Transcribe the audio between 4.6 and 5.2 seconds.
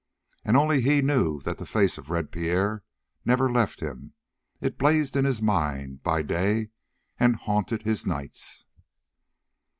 blazed